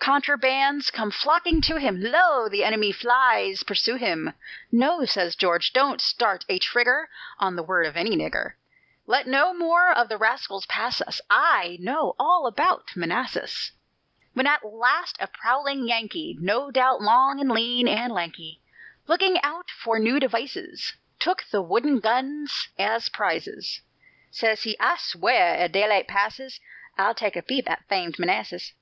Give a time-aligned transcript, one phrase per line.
[0.00, 2.48] Contrabands come flocking to him: "Lo!
[2.48, 4.32] the enemy flies pursue him!"
[4.72, 8.54] "No," says George, "don't start a trigger On the word of any nigger;
[9.06, 13.70] Let no more of the rascals pass us, I know all about Manassas."
[14.32, 18.60] When at last a prowling Yankee No doubt long, and lean, and lanky
[19.06, 23.82] Looking out for new devices, Took the wooden guns as prizes,
[24.32, 26.58] Says he: "I sweow, ere daylight passes
[26.98, 28.72] I'll take a peep at famed Manassas."